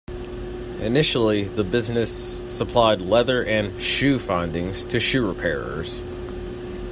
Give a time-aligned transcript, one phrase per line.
[0.79, 6.01] Initially the business supplied leather and "shoe findings" to shoe repairers.